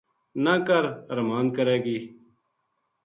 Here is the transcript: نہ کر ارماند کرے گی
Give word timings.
نہ 0.43 0.53
کر 0.67 0.83
ارماند 1.11 1.49
کرے 1.57 1.77
گی 1.85 1.97